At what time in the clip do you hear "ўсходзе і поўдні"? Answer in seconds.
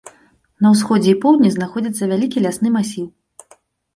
0.75-1.51